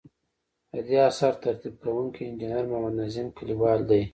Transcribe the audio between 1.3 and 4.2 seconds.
ترتیب کوونکی انجنیر محمد نظیم کلیوال دی.